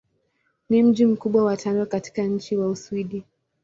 [0.69, 3.23] Ni mji mkubwa wa tano katika nchi wa Uswidi.